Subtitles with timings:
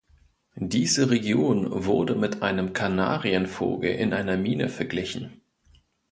[0.55, 5.41] Diese Region wurde mit einem Kanarienvogel in einer Mine verglichen.